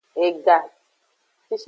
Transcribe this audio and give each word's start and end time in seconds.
Ega. 0.27 0.57